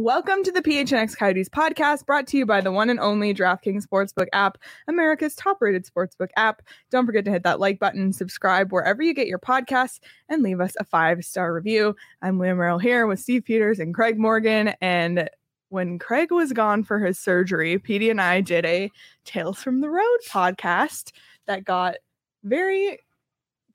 [0.00, 3.86] Welcome to the PHNX Coyotes podcast, brought to you by the one and only DraftKings
[3.86, 4.56] Sportsbook app,
[4.88, 6.62] America's top rated sportsbook app.
[6.90, 10.58] Don't forget to hit that like button, subscribe wherever you get your podcasts, and leave
[10.58, 11.94] us a five star review.
[12.22, 14.68] I'm Leah Merrill here with Steve Peters and Craig Morgan.
[14.80, 15.28] And
[15.68, 18.90] when Craig was gone for his surgery, Petey and I did a
[19.26, 21.12] Tales from the Road podcast
[21.46, 21.96] that got
[22.42, 23.00] very.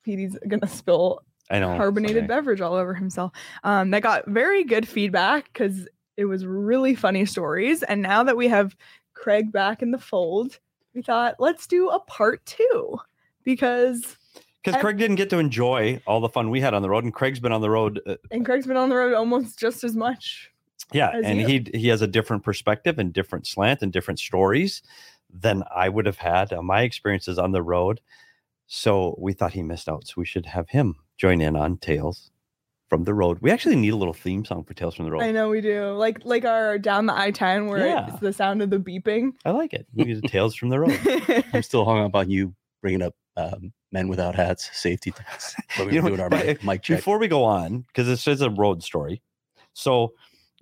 [0.02, 1.76] Petey's gonna spill I know.
[1.76, 2.26] carbonated sorry.
[2.26, 3.30] beverage all over himself.
[3.62, 5.86] Um, that got very good feedback because
[6.16, 7.82] it was really funny stories.
[7.82, 8.76] And now that we have
[9.14, 10.58] Craig back in the fold,
[10.94, 12.98] we thought let's do a part two
[13.44, 14.16] because
[14.64, 17.12] Because Craig didn't get to enjoy all the fun we had on the road, and
[17.14, 18.00] Craig's been on the road.
[18.06, 20.50] Uh, and Craig's been on the road almost just as much.
[20.92, 21.46] yeah, As and you.
[21.46, 24.82] he he has a different perspective and different slant and different stories
[25.32, 28.00] than I would have had on my experiences on the road.
[28.68, 30.06] So we thought he missed out.
[30.06, 32.30] So we should have him join in on Tales
[32.88, 33.38] from the Road.
[33.40, 35.22] We actually need a little theme song for Tales from the Road.
[35.22, 35.90] I know we do.
[35.92, 38.08] Like like our down the I ten where Yeah.
[38.08, 39.32] it's the sound of the beeping.
[39.44, 39.86] I like it.
[39.94, 40.98] We use Tales from the Road.
[41.52, 45.54] I'm still hung up on you bringing up um, men without hats, safety tents.
[45.76, 46.98] When we You know, doing our mic, mic check.
[46.98, 49.20] Before we go on, because this is a road story.
[49.72, 50.12] So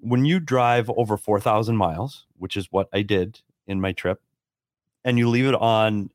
[0.01, 4.21] when you drive over 4,000 miles, which is what I did in my trip,
[5.05, 6.11] and you leave it on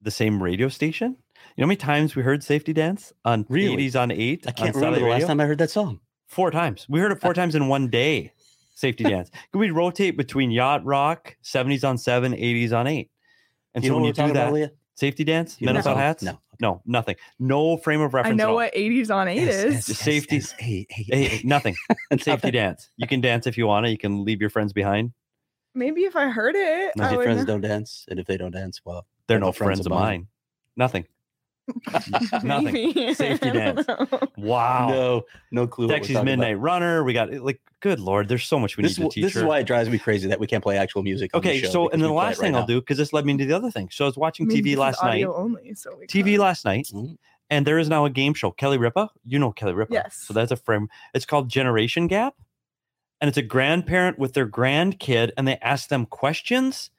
[0.00, 1.16] the same radio station,
[1.56, 3.76] you know how many times we heard Safety Dance on Really?
[3.88, 4.44] 80s on 8?
[4.46, 5.26] I can't remember the last radio?
[5.28, 6.00] time I heard that song.
[6.28, 6.86] Four times.
[6.88, 8.32] We heard it four uh, times in one day.
[8.74, 9.30] Safety Dance.
[9.52, 13.10] Could we rotate between Yacht Rock, 70s on 7, 80s on 8?
[13.74, 15.96] And you so when you do that, about, Safety Dance, You Men Without?
[15.96, 16.22] Hats?
[16.22, 16.38] No.
[16.60, 17.16] No, nothing.
[17.40, 18.40] No frame of I reference.
[18.40, 19.86] at know what 80s on 8 is.
[19.86, 21.74] The safety- Hey, hey, Hey, hey, nothing.
[22.20, 22.88] Safety dance.
[22.96, 23.90] You can dance if you want to.
[23.90, 25.12] You can leave your friends behind.
[25.74, 27.46] Maybe if I heard it, My I would friends know.
[27.46, 29.92] don't dance, and if they don't dance, well, They're They're no no friends, friends of
[29.92, 30.04] of mine.
[30.06, 30.26] mine.
[30.76, 31.06] Nothing.
[32.42, 32.72] Nothing.
[32.72, 33.14] Maybe.
[33.14, 33.86] Safety don't dance.
[34.36, 34.88] Wow.
[34.88, 35.86] no, no clue.
[35.88, 36.24] what Dexy's talking about.
[36.26, 37.04] Midnight Runner.
[37.04, 39.36] We got like, good lord, there's so much we This, need to is, teach this
[39.36, 41.34] is why it drives me crazy that we can't play actual music.
[41.34, 42.66] on the okay, show so and then the we play it last right thing I'll
[42.66, 43.88] do because this led me into the other thing.
[43.90, 45.24] So I was watching I mean, TV last night.
[45.26, 46.40] only, so we TV could.
[46.40, 47.16] last night, Mhm.
[47.50, 48.50] and there is now a game show.
[48.50, 49.92] Kelly Ripa, you know Kelly Ripa.
[49.92, 50.16] Yes.
[50.16, 50.88] So that's a frame.
[51.14, 52.34] It's called Generation Gap,
[53.20, 56.90] and it's a grandparent with their grandkid, and they ask them questions.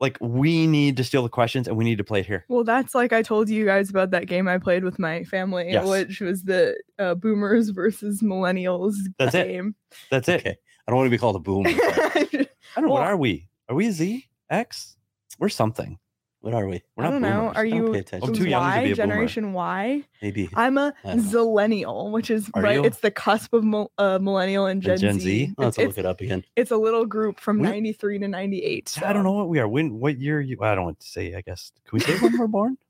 [0.00, 2.44] Like we need to steal the questions, and we need to play it here.
[2.48, 5.72] Well, that's like I told you guys about that game I played with my family,
[5.72, 5.86] Yes.
[5.86, 9.48] which was the uh, boomers versus millennials That's it.
[9.48, 9.74] game.
[10.10, 10.40] That's it.
[10.40, 11.70] Okay, I don't want to be called a boomer.
[11.70, 12.92] I don't know.
[12.92, 13.48] what are we?
[13.68, 14.24] Are we a Z?
[14.50, 14.96] X?
[15.40, 15.98] We're something.
[16.40, 16.82] What are we?
[16.96, 17.28] We're I don't know.
[17.52, 17.56] boomers.
[17.56, 18.28] Are don't you pay attention.
[18.28, 18.94] I'm too young to Y be a boomer.
[18.94, 20.04] generation Y?
[20.22, 22.76] Maybe I'm a don't zillennial, which is Are right.
[22.76, 22.84] you?
[22.84, 25.20] It's the cusp of mil- uh, millennial and Gen, And Gen Z.
[25.20, 25.54] Z?
[25.58, 26.44] I'll have It's, to look it up again.
[26.56, 28.98] it's a little group from We- 93 to 98.
[29.04, 29.66] I don't know what we are.
[29.68, 29.98] When?
[30.00, 30.40] What year?
[30.40, 30.56] You?
[30.62, 31.34] I don't want to say.
[31.34, 31.72] I guess.
[31.86, 32.76] Can we say when we're born?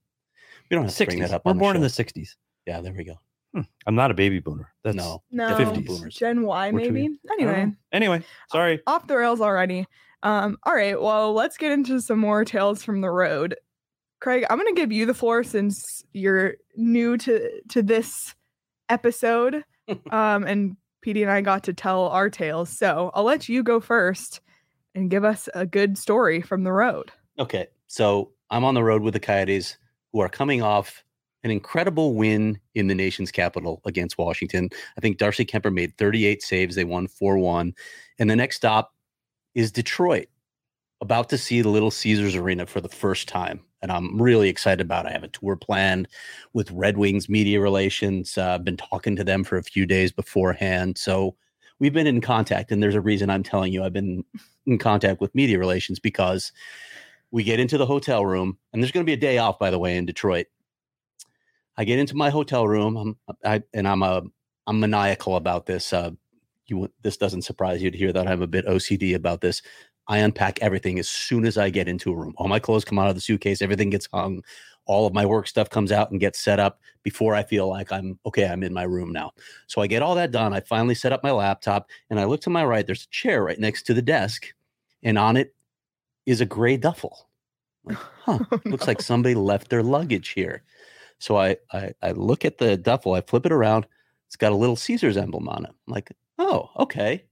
[0.70, 1.30] We don't have to bring Sixties.
[1.30, 1.44] that up.
[1.46, 2.36] We're on the born in the sixties.
[2.66, 3.14] Yeah, there we go.
[3.86, 4.70] I'm not a baby boomer.
[4.84, 5.86] That's no, No, definitely 50s.
[5.86, 6.14] boomers.
[6.14, 7.00] Gen Y maybe.
[7.04, 7.16] young.
[7.30, 7.72] I don't Anyway.
[7.92, 8.22] Anyway,
[8.52, 8.80] sorry.
[8.86, 9.86] off the rails already.
[10.22, 13.56] Um, all right, well, let's get into some more tales from the road.
[14.20, 18.34] Craig, I'm gonna give you the floor since you're new to to this
[18.88, 19.64] episode.
[20.10, 20.76] um, and
[21.06, 22.76] PD and I got to tell our tales.
[22.76, 24.40] So I'll let you go first
[24.94, 27.12] and give us a good story from the road.
[27.38, 29.78] Okay, so I'm on the road with the Coyotes,
[30.12, 31.04] who are coming off
[31.44, 34.68] an incredible win in the nation's capital against Washington.
[34.96, 36.74] I think Darcy Kuemper made 38 saves.
[36.74, 37.72] They won 4 1.
[38.18, 38.92] And the next stop
[39.54, 40.28] is Detroit,
[41.00, 43.60] about to see the Little Caesars Arena for the first time.
[43.80, 45.10] And I'm really excited about it.
[45.10, 46.08] I have a tour planned
[46.52, 48.36] with Red Wings media relations.
[48.36, 50.98] Uh, I've been talking to them for a few days beforehand.
[50.98, 51.36] So
[51.78, 52.72] we've been in contact.
[52.72, 54.24] And there's a reason I'm telling you I've been
[54.66, 56.52] in contact with media relations because
[57.30, 59.70] we get into the hotel room, and there's going to be a day off, by
[59.70, 60.46] the way, in Detroit.
[61.76, 64.22] I get into my hotel room, I'm, I, and I'm a
[64.66, 65.92] I'm maniacal about this.
[65.92, 66.10] Uh,
[66.70, 69.62] you this doesn't surprise you to hear that I'm a bit OCD about this.
[70.06, 72.34] I unpack everything as soon as I get into a room.
[72.38, 74.42] All my clothes come out of the suitcase, everything gets hung,
[74.88, 77.92] all of my work stuff comes out and gets set up before I feel like
[77.92, 78.46] I'm okay.
[78.46, 79.32] I'm in my room now.
[79.66, 80.52] So I get all that done.
[80.54, 82.84] I finally set up my laptop, and I look to my right.
[82.84, 84.52] There's a chair right next to the desk,
[85.02, 85.54] and on it
[86.26, 87.28] is a gray duffel.
[87.84, 90.64] Like, huh, oh, looks like somebody left their luggage here.
[91.18, 93.86] So I, I I look at the duffel, I flip it around.
[94.26, 95.70] It's got a little Caesar's emblem on it.
[95.70, 97.24] I'm like, oh, okay.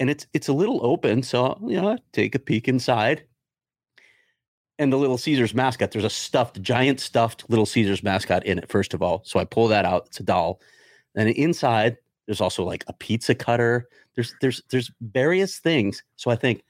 [0.00, 3.24] And it's it's a little open, so you know, take a peek inside.
[4.78, 8.68] And the little Caesar's mascot, there's a stuffed, giant stuffed little Caesar's mascot in it,
[8.68, 9.22] first of all.
[9.24, 10.06] So I pull that out.
[10.06, 10.60] It's a doll.
[11.14, 11.96] And inside,
[12.26, 13.88] there's also like a pizza cutter.
[14.16, 16.02] There's there's there's various things.
[16.16, 16.62] So I think,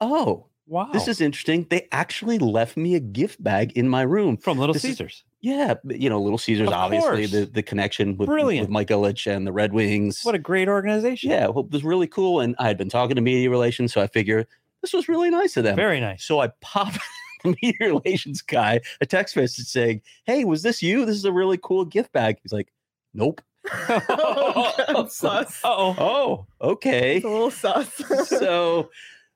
[0.00, 0.90] oh, Wow.
[0.92, 1.66] This is interesting.
[1.70, 4.36] They actually left me a gift bag in my room.
[4.36, 5.24] from Little this is- Caesars.
[5.42, 7.30] Yeah, you know, Little Caesars, Of obviously, course.
[7.30, 8.64] the, the connection with, Brilliant.
[8.66, 10.22] with Mike Ilitch and the Red Wings.
[10.24, 11.30] What a great organization.
[11.30, 12.40] yeah, well, it was really cool.
[12.40, 14.48] And I had been talking to media relations, so I figure
[14.82, 15.76] this was really nice of them.
[15.76, 16.24] Very nice.
[16.24, 16.98] So I popped
[17.44, 21.04] the media relations guy a text message saying, Hey, was this you?
[21.04, 22.38] This is a really cool gift bag.
[22.42, 22.72] He's like,
[23.14, 23.40] Nope.
[23.88, 25.60] Oh, that's sus.
[25.64, 25.94] Uh-oh.
[26.60, 27.16] Oh, okay.
[27.16, 27.88] It's a little sus.
[28.26, 28.90] so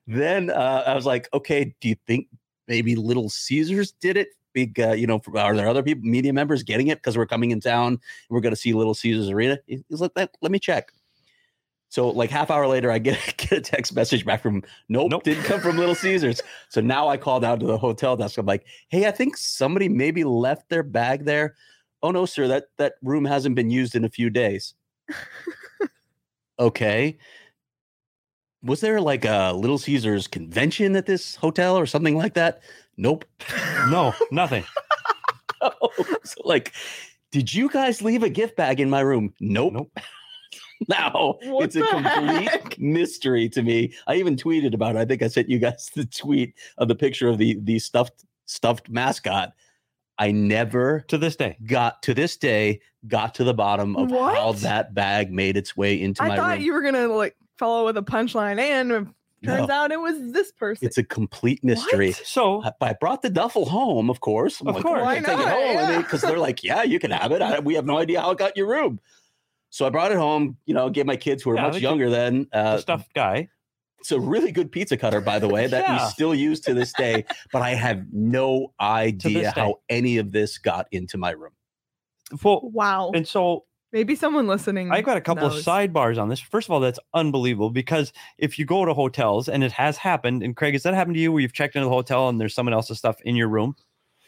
[0.07, 2.27] then uh, I was like, okay, do you think
[2.67, 4.29] maybe Little Caesars did it?
[4.53, 7.51] Big, uh, you know, are there other people, media members getting it because we're coming
[7.51, 7.99] in town and
[8.29, 9.57] we're going to see Little Caesars Arena?
[9.65, 10.91] He's like, let, let me check.
[11.91, 15.23] So like half hour later, I get, get a text message back from nope, Nope.
[15.23, 16.41] didn't come from Little Caesars.
[16.69, 18.37] So now I call down to the hotel desk.
[18.37, 21.55] I'm like, hey, I think somebody maybe left their bag there.
[22.01, 24.73] Oh no, sir, that that room hasn't been used in a few days.
[26.59, 27.17] okay.
[28.63, 32.61] Was there like a Little Caesars convention at this hotel or something like that?
[32.97, 33.25] Nope.
[33.89, 34.63] No, nothing.
[36.23, 36.73] so like,
[37.31, 39.33] did you guys leave a gift bag in my room?
[39.39, 39.73] Nope.
[39.73, 39.99] Nope.
[40.89, 42.79] now What it's a complete heck?
[42.79, 43.93] mystery to me.
[44.07, 44.99] I even tweeted about it.
[44.99, 48.25] I think I sent you guys the tweet of the picture of the the stuffed
[48.45, 49.53] stuffed mascot.
[50.17, 51.57] I never To this day.
[51.65, 55.99] got to this day got to the bottom of how that bag made its way
[55.99, 56.61] into I my thought room.
[56.61, 59.07] you were gonna like follow with a punchline, and it
[59.45, 59.73] turns No.
[59.73, 60.85] out it was this person.
[60.87, 62.11] it's a complete mystery.
[62.13, 64.59] So I, I brought the duffel home, of course.
[64.61, 65.01] I'm Of like, course.
[65.01, 65.49] "Why Why take it not?
[65.49, 65.75] home?
[65.75, 65.97] Yeah.
[66.01, 67.41] Because they're like, yeah, you can have it.
[67.41, 68.99] I, we have no idea how it got your room.
[69.69, 70.57] So I brought it home.
[70.65, 72.47] You know, gave my kids who were Yeah, much they younger then.
[72.51, 73.47] the Uh, stuffed guy.
[73.99, 76.91] it's a really good pizza cutter, by the way, that we still use to this
[76.93, 77.23] day.
[77.53, 81.53] but I have no idea how any of this got into my room.
[82.43, 83.11] Well, wow.
[83.13, 84.89] and so Maybe someone listening.
[84.91, 85.59] I got a couple knows.
[85.59, 86.39] of sidebars on this.
[86.39, 90.43] First of all, that's unbelievable because if you go to hotels and it has happened,
[90.43, 92.53] and Craig, has that happened to you where you've checked into the hotel and there's
[92.53, 93.75] someone else's stuff in your room?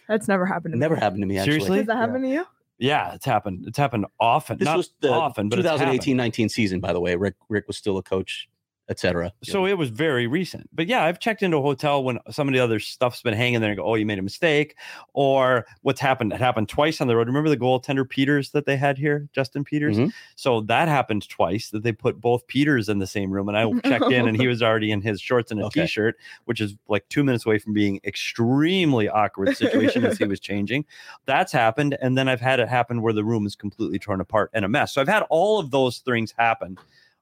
[0.10, 0.98] That's never happened to never me.
[0.98, 1.52] Never happened to me, actually.
[1.54, 1.78] Seriously?
[1.78, 2.00] Does that Yeah.
[2.00, 2.46] happen to you?
[2.78, 3.64] Yeah, it's happened.
[3.68, 4.58] It's happened often.
[4.58, 7.16] This Not was the often, but it's 2018-19 season, by the way.
[7.16, 8.50] Rick Rick was still a coach,
[8.90, 9.32] etc.
[9.44, 10.70] So it was very recent.
[10.74, 13.62] But yeah, I've checked into a hotel when some of the other stuff's been hanging
[13.62, 14.76] there and go, oh, you made a mistake.
[15.14, 16.34] Or what's happened?
[16.34, 17.28] It happened twice on the road.
[17.28, 19.98] Remember the goaltender Peters that they had here, Justin Peters?
[19.98, 20.12] Mhm.
[20.36, 23.48] So that happened twice that they put both Peters in the same room.
[23.48, 25.86] And I checked in and he was already in his shorts and a Okay.
[25.88, 30.40] shirt which is like two minutes away from being extremely awkward situation as he was
[30.42, 30.86] changing.
[31.26, 31.98] That's happened.
[32.02, 34.68] And then I've had it happen where the room is completely torn apart and a
[34.68, 34.94] mess.
[34.94, 36.78] So I've had all of those things happen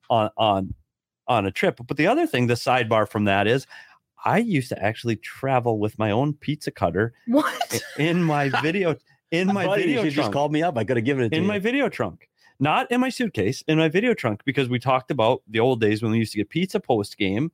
[0.09, 0.73] on on
[1.37, 1.79] on a trip.
[1.87, 3.65] But the other thing, the sidebar from that is
[4.23, 7.81] I used to actually travel with my own pizza cutter What?
[7.97, 8.95] in my video
[9.31, 10.77] in my Buddy, video you just called me up.
[10.77, 11.47] I could have given it to in you.
[11.47, 12.27] my video trunk.
[12.59, 16.03] Not in my suitcase, in my video trunk, because we talked about the old days
[16.03, 17.51] when we used to get pizza post game.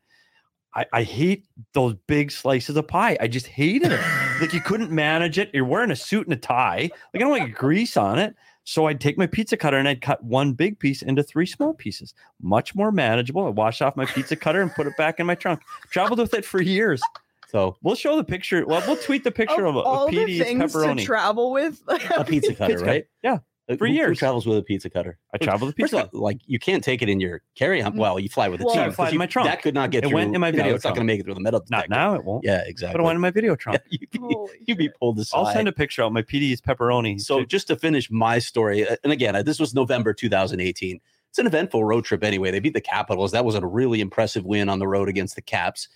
[0.76, 3.16] I, I hate those big slices of pie.
[3.22, 4.02] I just hated it.
[4.42, 5.50] like you couldn't manage it.
[5.54, 6.90] You're wearing a suit and a tie.
[7.14, 8.36] Like I don't want grease on it.
[8.68, 11.74] So I'd take my pizza cutter and I'd cut one big piece into three small
[11.74, 12.14] pieces.
[12.42, 13.46] Much more manageable.
[13.46, 15.62] I washed off my pizza cutter and put it back in my trunk.
[15.90, 17.02] Traveled with it for years.
[17.48, 18.66] so We'll show the picture.
[18.66, 21.06] Well, we'll tweet the picture of, Of of all the PD's things to pepperoni.
[21.06, 21.82] travel with,
[22.18, 23.08] a pizza cutter, right?
[23.24, 23.38] Yeah.
[23.70, 24.18] Uh, for who- who years.
[24.20, 25.18] travels with a pizza cutter.
[25.34, 26.06] I travel with First pizza.
[26.06, 27.94] of all, like you can't take it in your carry-on.
[27.94, 27.98] Mm.
[27.98, 28.84] Well, you fly with a Well- team.
[28.84, 29.50] I fly in my trunk.
[29.50, 30.16] That could not get It through.
[30.16, 31.60] went in my you know, video It's not going to make it through the metal
[31.70, 31.90] Not detector.
[31.90, 32.46] now, it won't.
[32.46, 32.66] Yeah, exactly.
[32.66, 33.00] But exactly.
[33.00, 33.80] I went in my video trunk.
[33.92, 34.36] Yeah, you'd, be,
[34.68, 35.38] you'd be pulled aside.
[35.38, 37.20] I'll send a picture out my PD's pepperoni.
[37.20, 41.00] So just to finish my story, uh, and again, uh, this was November 2018.
[41.30, 42.52] It's an eventful road trip anyway.
[42.52, 43.34] They beat the Capitals.
[43.34, 45.90] That was a really impressive win on the road against the Caps.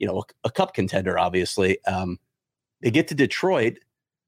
[0.00, 1.78] You know, a, a cup contender, obviously.
[1.84, 2.18] Um,
[2.80, 3.78] they get to Detroit,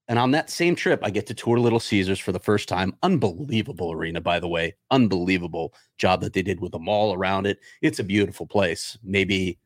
[0.09, 2.95] and on that same trip, I get to tour Little Caesars for the first time.
[3.03, 4.75] Unbelievable arena, by the way.
[4.91, 7.59] Unbelievable job that they did with the mall around it.
[7.81, 8.99] It's a beautiful place.
[9.03, 9.59] Maybe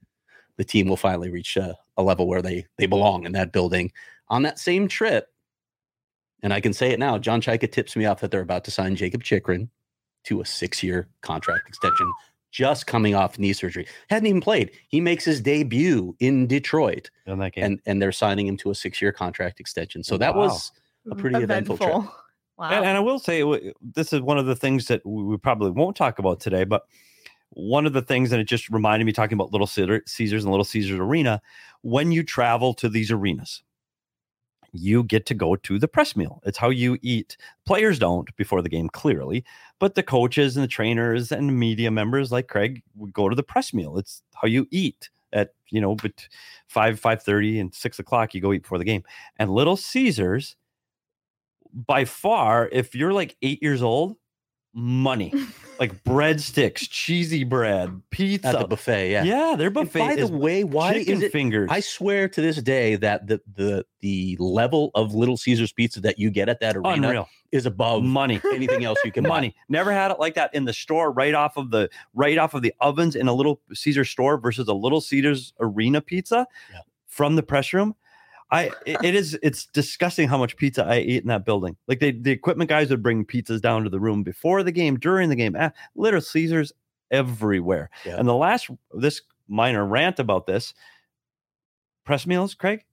[0.57, 3.91] the team will finally reach a, a level where they they belong in that building.
[4.29, 5.29] On that same trip,
[6.43, 7.19] and I can say it now.
[7.19, 9.71] John Chayka tips me off that they're about to sign Jakob Chychrun
[10.25, 12.13] to a six-year contract extension,
[12.51, 13.87] just coming off knee surgery.
[14.09, 14.71] Hadn't even played.
[14.89, 17.65] He makes his debut in Detroit, in that game.
[17.65, 20.03] and and they're signing him to a six-year contract extension.
[20.03, 20.47] So that Wow.
[20.47, 20.73] was
[21.11, 21.45] a pretty mm-hmm.
[21.45, 21.91] eventful trip.
[21.91, 22.13] Wow.
[22.61, 23.45] And, and I will say,
[23.95, 26.83] this is one of the things that we we probably won't talk about today, but
[27.51, 30.65] one of the things that it just reminded me talking about Little Caesars and Little
[30.65, 31.41] Caesars Arena,
[31.83, 33.63] when you travel to these arenas,
[34.73, 36.43] you get to go to the press meal.
[36.45, 37.37] It's how you eat.
[37.65, 39.45] Players don't before the game, clearly,
[39.79, 43.43] but the coaches and the trainers and media members like Craig would go to the
[43.43, 43.99] press meal.
[43.99, 46.29] It's how you eat at you know, but
[46.69, 48.35] five five thirty and six o'clock.
[48.35, 49.05] You go eat before the game.
[49.39, 50.57] And Little Caesars,
[51.73, 54.17] by far, if you're like eight years old,
[54.79, 55.33] money.
[55.81, 58.49] like breadsticks, cheesy bread, pizza.
[58.49, 59.23] At the buffet, yeah.
[59.25, 61.33] yeah, their And buffet by the is way, why chicken is it?
[61.33, 61.69] fingers.
[61.71, 66.19] I swear to this day that the the the level of Little Caesars pizza that
[66.19, 68.41] you get at that arena Unreal is above money.
[68.53, 69.29] anything else you can buy.
[69.31, 69.55] money.
[69.69, 72.63] Never had it like that in the store, right off of the right off of
[72.63, 76.81] the ovens in a little Caesar store versus a little Caesars arena pizza Yeah.
[77.07, 77.95] from the press room.
[78.51, 81.77] I it- it is it's disgusting how much pizza I ate in that building.
[81.87, 84.99] Like they the equipment guys would bring pizzas down to the room before the game,
[84.99, 85.57] during the game,
[85.95, 86.73] little Caesars
[87.11, 87.91] everywhere.
[88.05, 88.17] Yeah.
[88.19, 90.73] And the last this minor rant about this
[92.05, 92.85] press meals, Craig.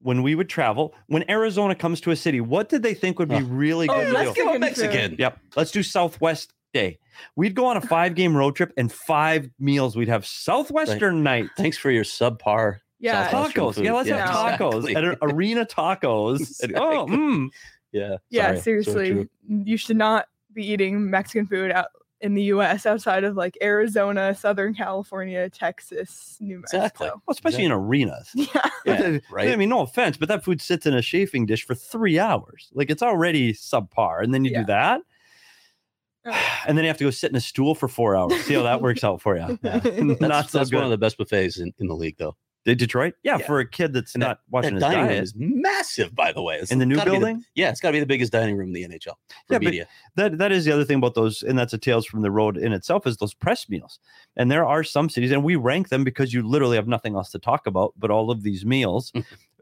[0.00, 3.28] When we would travel, when Arizona comes to a city, what did they think would
[3.28, 3.44] be Huh.
[3.48, 4.14] really Oh, good to do?
[4.16, 5.16] let's go to Mexican.
[5.18, 5.38] Yep.
[5.54, 6.98] Let's do Southwest Day.
[7.36, 9.94] We'd go on a five game road trip and five meals.
[9.96, 11.46] We'd have Southwestern night.
[11.56, 12.78] Thanks for your subpar.
[13.02, 13.28] Yeah.
[13.28, 13.82] Tacos.
[13.82, 14.96] Yeah, let's Yeah, have tacos exactly.
[14.96, 16.60] at arena tacos.
[16.62, 17.16] And- oh, Exactly.
[17.16, 17.48] mm.
[17.92, 18.16] Yeah.
[18.30, 18.60] Yeah, sorry.
[18.60, 19.10] Seriously.
[19.10, 19.28] true.
[19.48, 21.88] you should not be eating Mexican food out
[22.22, 26.78] in the US outside of like Arizona, Southern California, Texas, New Mexico.
[26.78, 27.06] Exactly.
[27.08, 28.30] Well, especially in arenas.
[28.34, 28.70] Yeah.
[28.86, 29.48] Yeah, right.
[29.50, 32.68] I mean, no offense, but that food sits in a chafing dish for three hours.
[32.72, 34.22] Like it's already subpar.
[34.22, 34.60] And then you Yeah.
[34.60, 35.00] do that.
[36.26, 36.48] Oh.
[36.68, 38.40] And then you have to go sit in a stool for four hours.
[38.44, 39.58] See how that works out for you.
[39.64, 39.80] Yeah.
[39.84, 40.76] Not That's, so that's good.
[40.76, 42.36] one of the best buffets in, in the league, though.
[42.64, 43.14] Detroit?
[43.22, 43.46] Yeah, Yeah.
[43.46, 45.22] for a kid that's not watching That his dining room diet.
[45.24, 46.56] is massive, by the way.
[46.58, 47.44] It's In the new building?
[47.54, 49.14] yeah, it's got to be the biggest dining room in the NHL
[49.46, 49.88] for Yeah, but- media.
[50.16, 52.56] that that is the other thing about those, and that's a tales from the road
[52.56, 53.98] in itself is those press meals.
[54.36, 57.30] And there are some cities, and we rank them because you literally have nothing else
[57.32, 57.94] to talk about.
[57.98, 59.12] But all of these meals,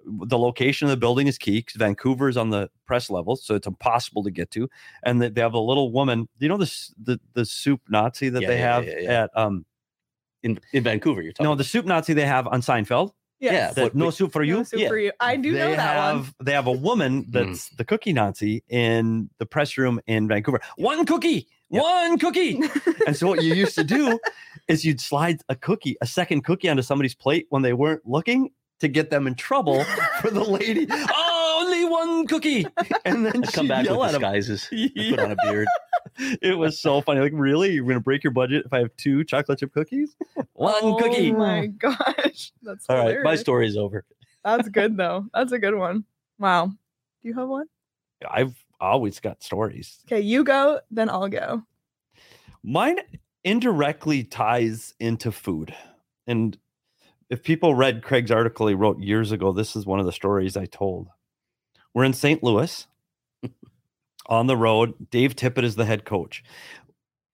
[0.07, 3.55] the location of the building is key because Vancouver is on the press level, so
[3.55, 4.69] it's impossible to get to.
[5.03, 6.21] And they, they have a little woman.
[6.39, 9.65] Do you know this the the soup Nazi that Yeah, they yeah, have at um
[10.43, 11.51] in in Vancouver, you're talking.
[11.51, 13.13] no the soup Nazi they have on Seinfeld.
[13.41, 13.53] Yes.
[13.55, 14.65] Yeah, That no we- soup for No you.
[14.65, 14.89] soup Yeah.
[14.89, 15.13] for you.
[15.19, 16.35] I do they know that have one.
[16.45, 17.31] they have a woman hmm.
[17.31, 20.61] that's the cookie Nazi in the press room in Vancouver.
[20.77, 21.83] One cookie, Yep.
[21.83, 22.61] one cookie.
[23.07, 24.19] and so what you used to do
[24.69, 28.51] is you'd slide a cookie, a second cookie onto somebody's plate when they weren't looking
[28.81, 29.85] to get them in trouble
[30.21, 30.87] for the lady.
[30.91, 31.30] Oh, only
[32.07, 32.67] one cookie,
[33.05, 34.21] and then I'd come back yell with at him.
[34.21, 34.69] disguises.
[34.73, 35.11] I'd Yeah.
[35.11, 35.69] Put on a beard.
[36.43, 37.21] It was so funny.
[37.21, 40.17] Like, really, you're gonna break your budget if I have two chocolate chip cookies?
[40.55, 41.33] One oh cookie.
[41.33, 42.53] Oh my gosh.
[42.63, 43.41] That's All right, my hilarious.
[43.41, 44.05] story is over.
[44.45, 45.27] That's good though.
[45.33, 46.05] That's a good one.
[46.39, 46.67] Wow.
[46.67, 47.67] Do you have one?
[48.29, 49.99] I've always got stories.
[50.07, 51.63] Okay, you go, then I'll go.
[52.63, 52.99] Mine
[53.45, 55.75] indirectly ties into food.
[56.27, 56.59] And
[57.31, 60.57] if people read Craig's article he wrote years ago, this is one of the stories
[60.57, 61.09] I told.
[61.95, 62.43] We're in St.
[62.43, 62.87] Louis
[64.27, 65.11] on the road.
[65.11, 66.43] Dave Tippett is the head coach.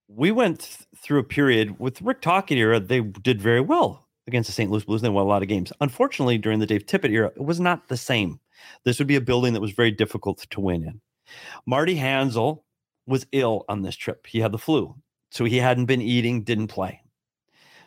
[0.09, 4.49] We went th- through a period with Rick Tocchet era, they did very well against
[4.49, 4.71] the St.
[4.71, 5.73] Louis Blues they won a lot of games.
[5.81, 8.41] Unfortunately, during the Dave Tippett era, it was not the same.
[8.85, 11.01] This would be a building that was very difficult to win in.
[11.67, 12.63] Marty Hanzal
[13.07, 14.27] was ill on this trip.
[14.27, 14.97] He had the flu.
[15.31, 17.03] So he hadn't been eating, didn't play.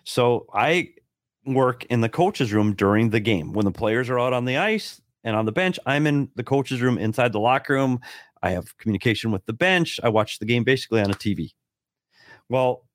[0.03, 0.89] So I
[1.45, 3.53] work in the coach's room during the game.
[3.53, 6.43] When the players are out on the ice and on the bench, I'm in the
[6.43, 7.99] coach's room inside the locker room.
[8.41, 9.99] I have communication with the bench.
[10.03, 11.51] I watch the game basically on a TV.
[12.47, 12.85] Well,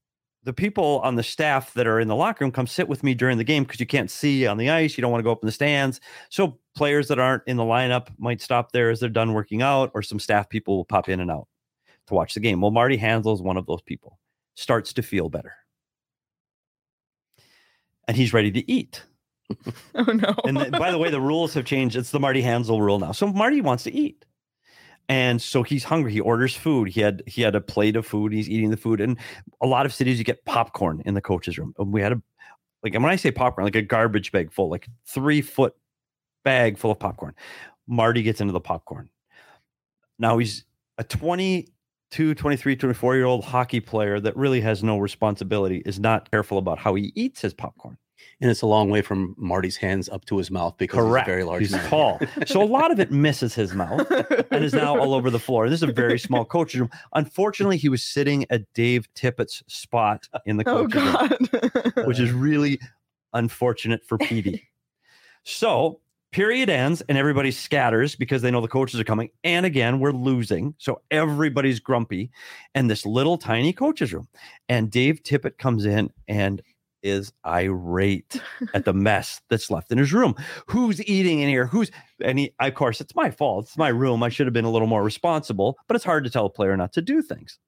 [0.45, 3.15] the people on the staff that are in the locker room come sit with me
[3.15, 4.97] during the game because you can't see on the ice.
[4.97, 6.01] You don't want to go up in the stands.
[6.29, 9.91] So players that aren't in the lineup might stop there as they're done working out,
[9.95, 11.49] or some staff people will pop in and out
[12.09, 12.61] to watch the game.
[12.61, 14.19] Well, Marty Hanzal is one of those people.
[14.55, 15.55] Starts to feel better.
[18.07, 19.03] And he's ready to eat.
[19.95, 20.35] Oh no.
[20.45, 21.97] And the- by the way, the rules have changed.
[21.97, 23.13] It's the Marty Hanzal rule now.
[23.13, 24.25] So Marty wants to eat.
[25.09, 26.13] And so he's hungry.
[26.13, 26.89] He orders food.
[26.89, 28.33] He had he had a plate of food.
[28.33, 29.01] He's eating the food.
[29.01, 29.19] And
[29.61, 31.75] a lot of cities you get popcorn in the coach's room.
[31.79, 32.23] And we had a
[32.83, 35.75] like and when I say popcorn, like a garbage bag full, like three foot
[36.43, 37.35] bag full of popcorn.
[37.87, 39.11] Marty gets into the popcorn.
[40.19, 40.65] Now he's
[40.99, 46.31] a 22, 23, 24 year old hockey player that really has no responsibility, is not
[46.31, 47.99] careful about how he eats his popcorn.
[48.41, 51.27] And it's a long way from Marty's hands up to his mouth because Correct.
[51.27, 51.89] he's a very large He's man.
[51.89, 52.21] tall.
[52.47, 54.09] So a lot of it misses his mouth
[54.51, 55.69] and is now all over the floor.
[55.69, 56.91] This is a very small coach's room.
[57.15, 62.79] Unfortunately, he was sitting at Dave Tippett's spot in the oh room, which is really
[63.33, 64.63] unfortunate for PD.
[65.43, 66.01] so
[66.33, 69.31] period ends and everybody scatters because they know the coaches are coming.
[69.45, 70.75] And again, we're losing.
[70.79, 72.31] So everybody's grumpy.
[72.75, 74.27] And this little tiny coach's room.
[74.69, 76.61] And Dave Tippett comes in and
[77.05, 78.41] is irate
[78.73, 80.35] at the mess that's left in his room.
[80.67, 81.67] Who's eating in here?
[81.67, 83.67] Who's and he of course it's my fault.
[83.67, 84.23] It's my room.
[84.23, 86.77] I should have been a little more responsible, but it's hard to tell a player
[86.77, 87.59] not to do things.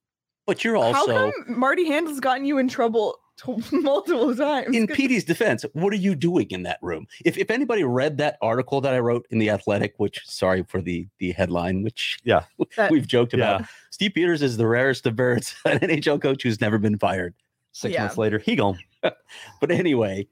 [0.47, 3.19] But you're How also come Marty Hanzal's gotten you in trouble
[3.73, 4.75] multiple times.
[4.75, 7.07] In Petey's defense, what are you doing in that room?
[7.25, 10.81] If if anybody read that article that I wrote in the Athletic, which sorry for
[10.81, 12.45] the the headline, which Yeah.
[12.77, 13.67] That- we've joked about, Yeah.
[13.91, 17.35] Steve Peters is the rarest of birds, an NHL coach who's never been fired.
[17.73, 18.03] Six Yeah.
[18.05, 18.79] months later, he gone.
[19.61, 20.29] But anyway,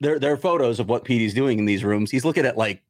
[0.00, 2.10] there there are photos of what Petey's doing in these rooms.
[2.10, 2.82] He's looking at like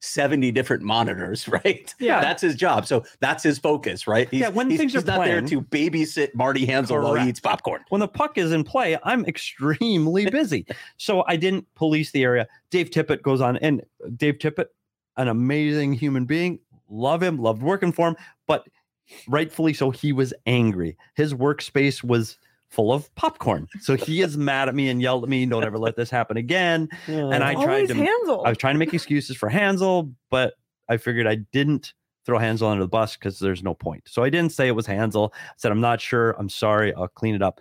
[0.00, 1.94] 70 different monitors, right?
[1.98, 2.20] Yeah.
[2.20, 2.86] That's his job.
[2.86, 4.28] So that's his focus, right?
[4.30, 7.28] He's, Yeah, when he's, things are he's not there to babysit Marty Hanzal while he
[7.28, 7.82] eats popcorn.
[7.90, 10.66] When the puck is in play, I'm extremely busy.
[10.96, 12.48] so I didn't police the area.
[12.70, 13.82] Dave Tippett goes on, and
[14.16, 14.66] Dave Tippett,
[15.16, 16.58] an amazing human being,
[16.88, 18.66] love him, loved working for him, but
[19.28, 20.96] rightfully so, he was angry.
[21.14, 22.38] His workspace was
[22.70, 23.68] full of popcorn.
[23.80, 26.36] So he is mad at me and yelled at me, don't ever let this happen
[26.36, 26.88] again.
[27.08, 28.46] And I tried Always to Hanzal.
[28.46, 30.54] I was trying to make excuses for Hanzal, but
[30.88, 31.92] I figured I didn't
[32.24, 34.04] throw Hanzal under the bus because there's no point.
[34.06, 35.32] So I didn't say it was Hanzal.
[35.34, 36.32] I said, I'm not sure.
[36.38, 36.94] I'm sorry.
[36.94, 37.60] I'll clean it up.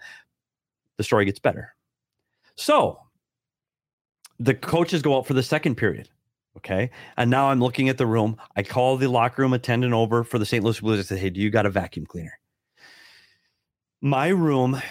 [0.97, 1.75] The story gets better.
[2.55, 2.99] So
[4.39, 6.09] the coaches go out for the second period.
[6.57, 6.91] Okay.
[7.17, 8.37] And now I'm looking at the room.
[8.55, 10.63] I call the locker room attendant over for the St.
[10.63, 10.99] Louis Blues.
[10.99, 12.39] I said, Hey, do you got a vacuum cleaner?
[14.01, 14.81] My room,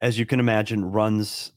[0.00, 1.52] as you can imagine, runs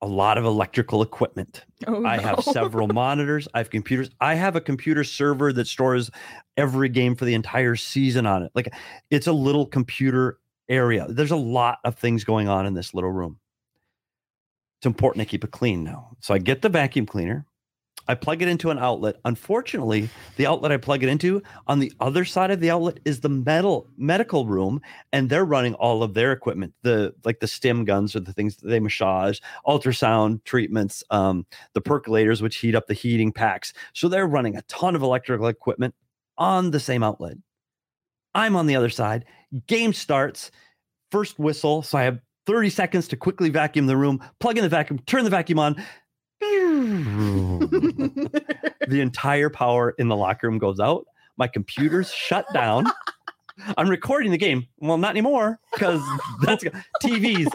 [0.00, 1.64] a lot of electrical equipment.
[1.86, 3.46] Oh, I have several monitors.
[3.54, 4.10] I have computers.
[4.20, 6.10] I have a computer server that stores
[6.56, 8.50] every game for the entire season on it.
[8.54, 8.74] Like
[9.10, 11.06] it's a little computer area.
[11.08, 13.38] There's a lot of things going on in this little room.
[14.80, 16.16] It's important to keep it clean now.
[16.18, 17.46] So I get the vacuum cleaner.
[18.08, 19.16] I plug it into an outlet.
[19.24, 23.20] Unfortunately, the outlet I plug it into on the other side of the outlet is
[23.20, 24.80] the metal medical room,
[25.12, 26.74] and they're running all of their equipment.
[26.82, 31.82] The like the stim guns or the things that they massage, ultrasound treatments, um, the
[31.82, 33.72] percolators which heat up the heating packs.
[33.92, 35.94] So they're running a ton of electrical equipment
[36.38, 37.36] on the same outlet.
[38.34, 39.24] I'm on the other side.
[39.66, 40.50] Game starts.
[41.10, 41.82] First whistle.
[41.82, 45.24] So I have 30 seconds to quickly vacuum the room, plug in the vacuum, turn
[45.24, 45.82] the vacuum on.
[48.88, 51.06] the entire power in the locker room goes out.
[51.36, 52.86] My computer's shut down.
[53.76, 54.66] I'm recording the game.
[54.78, 56.00] Well, not anymore because
[56.42, 56.64] that's
[57.02, 57.52] TVs.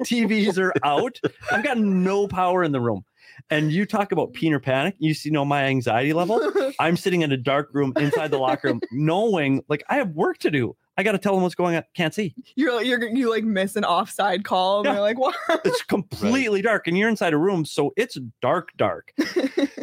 [0.00, 1.20] TVs are out.
[1.50, 3.04] I've got no power in the room.
[3.50, 4.94] And you talk about Peter panic.
[4.98, 6.40] You see, know my anxiety level.
[6.78, 10.38] I'm sitting in a dark room inside the locker room, knowing like I have work
[10.38, 10.76] to do.
[10.96, 11.82] I got to tell them what's going on.
[11.94, 12.34] Can't see.
[12.56, 14.92] you're like you're you like miss an offside call and Yeah.
[14.92, 19.12] you're like what It's completely dark, and you're inside a room, so it's dark, dark.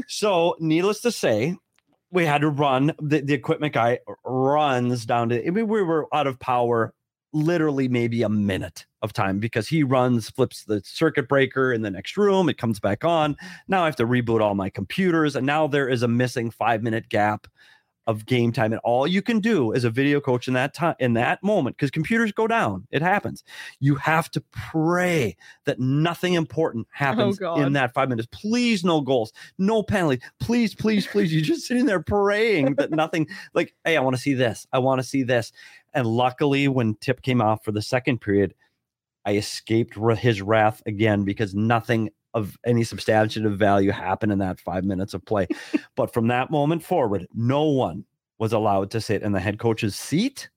[0.08, 1.56] So, needless to say,
[2.12, 2.92] we had to run.
[3.02, 5.46] The, the equipment guy runs down to.
[5.48, 6.94] I mean, we were out of power,
[7.32, 11.90] literally maybe a minute of time because he runs, flips the circuit breaker in the
[11.92, 12.50] next room.
[12.50, 13.38] It comes back on.
[13.70, 16.84] Now I have to reboot all my computers, and now there is a missing five
[16.84, 17.48] minute gap
[18.12, 18.74] of game time.
[18.74, 21.78] And all you can do as a video coach in that time, in that moment,
[21.78, 23.44] because computers go down, it happens.
[23.80, 27.62] You have to pray that nothing important oh, happens God.
[27.62, 28.28] in that five minutes.
[28.32, 30.22] Please, no goals, no penalty.
[30.40, 31.34] Please, please, please.
[31.34, 33.28] You're just sitting there praying that nothing.
[33.54, 34.68] Like, hey, I want to see this.
[34.72, 35.52] I want to see this.
[35.94, 38.54] And luckily, when Tip came off for the second period,
[39.26, 44.84] I escaped his wrath again because nothing of any substantive value happened in that five
[44.84, 45.48] minutes of play.
[45.96, 48.06] but from that moment forward, no one
[48.40, 50.50] was allowed to sit in the head coach's seat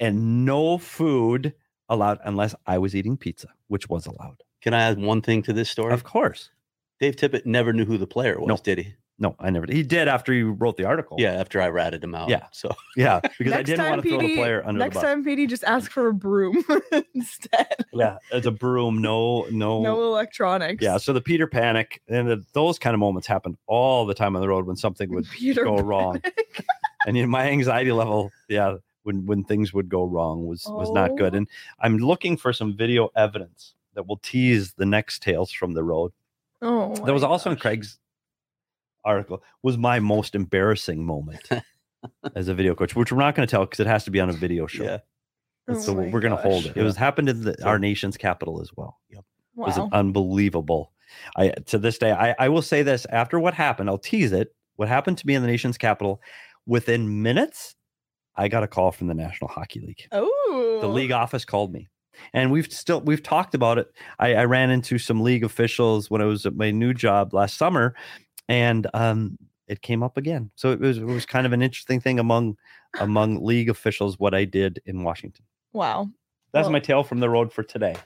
[0.00, 1.54] and no food
[1.88, 4.42] allowed unless I was eating pizza, which was allowed.
[4.62, 5.92] Can I add one thing to this story?
[5.92, 6.50] Of course.
[6.98, 8.56] Dave Tippett never knew who the player was, No.
[8.56, 8.94] did he?
[9.18, 9.74] No, I never did.
[9.76, 11.16] He did after he wrote the article.
[11.18, 12.28] Yeah, after I ratted him out.
[12.28, 12.46] Yeah.
[12.52, 13.20] So Yeah.
[13.38, 15.02] Because I Next didn't time, want to throw the player under next the bus.
[15.04, 16.62] Next time PD just ask for a broom
[17.14, 18.06] instead Yeah.
[18.06, 19.00] Uh, it's a broom.
[19.00, 19.82] No, no.
[19.82, 20.98] no electronics Yeah.
[20.98, 24.42] So the Peter panic and the, those kind of moments happened all the time on
[24.42, 26.20] the road when something would Peter go wrong.
[27.06, 30.90] and you know, my anxiety level, yeah, when when things would go wrong was was
[30.90, 31.32] not good.
[31.34, 31.38] Oh.
[31.38, 31.48] And
[31.80, 36.12] I'm looking for some video evidence that will tease the next tales from the road.
[36.60, 37.56] oh That was my also in.
[37.56, 37.98] Craig's
[39.06, 39.42] article.
[39.62, 41.48] Was my most embarrassing moment
[42.34, 44.20] as a video coach, which we're not going to tell because it has to be
[44.20, 44.84] on a video show.
[44.84, 44.98] yeah.
[45.68, 46.72] Oh so my we're going to hold gosh.
[46.76, 46.80] it.
[46.80, 48.98] It was happened in the, So- our nation's capital as well.
[49.10, 49.18] It
[49.54, 50.92] was unbelievable.
[51.36, 54.54] I to this day, I, I will say this after what happened, I'll tease it.
[54.76, 56.20] What happened to me in the nation's capital,
[56.66, 57.74] within minutes,
[58.36, 60.06] I got a call from the National Hockey League.
[60.12, 61.88] oh The league office called me.
[62.34, 63.90] And we've still we've talked about it.
[64.18, 67.56] I, I ran into some league officials when I was at my new job last
[67.56, 67.94] summer,
[68.48, 70.50] and um, it came up again.
[70.56, 72.56] So it was it was kind of an interesting thing among
[73.00, 75.44] among league officials what I did in Washington.
[75.72, 76.08] wow
[76.52, 77.96] That's Well- my tale from the road for today.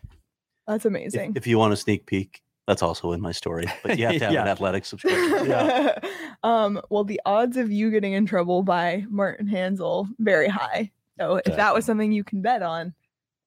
[0.66, 3.66] that's amazing If, if you want a sneak peek, that's also in my story.
[3.83, 5.53] But you have to have an athletic subscription.
[6.44, 10.90] um, well, the odds of you getting in trouble by Martin Hanzal very high.
[11.18, 12.94] So if that was something you can bet on,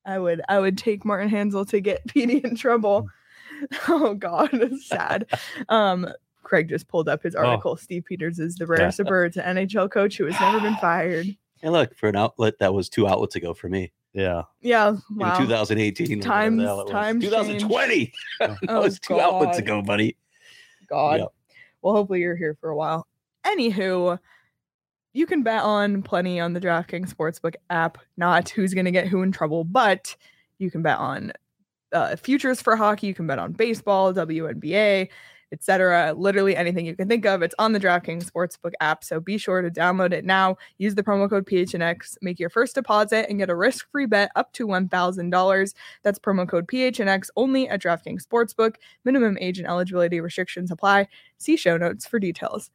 [0.06, 3.08] I would I would take Martin Hanzal to get Petey in trouble.
[3.88, 5.26] Oh God, it's sad.
[5.70, 6.08] Um,
[6.44, 7.40] Craig just pulled up his Oh.
[7.46, 7.76] article.
[7.78, 11.28] Steve Peters is the rarest of birds, an NHL coach who has never been fired.
[11.62, 14.44] And look, for an outlet that was two outlets ago for me Yeah.
[14.62, 15.36] Yeah, wow.
[15.40, 16.20] in 2018.
[16.20, 17.34] or whatever the Times- was.
[17.34, 18.14] times 2020.
[18.42, 19.64] that Oh, was two outlets God.
[19.64, 20.18] ago, buddy.
[20.88, 21.20] God.
[21.22, 21.34] Yep.
[21.82, 23.08] Well, hopefully you're here for a while.
[23.46, 24.20] Anywho,
[25.14, 29.08] you can bet on plenty on the DraftKings Sportsbook app, not who's going to get
[29.08, 30.16] who in trouble, but
[30.60, 31.32] you can bet on
[31.92, 33.08] uh, futures for hockey.
[33.08, 35.10] You can bet on baseball, WNBA,
[35.54, 36.14] etc.
[36.18, 37.42] Literally anything you can think of.
[37.42, 39.04] It's on the DraftKings Sportsbook app.
[39.04, 40.58] So be sure to download it now.
[40.78, 44.32] Use the promo code PHNX, make your first deposit, and get a risk free bet
[44.36, 45.74] up to $1,000.
[46.02, 48.76] That's promo code PHNX only at DraftKings Sportsbook.
[49.06, 51.08] Minimum age and eligibility restrictions apply.
[51.38, 52.72] See show notes for details.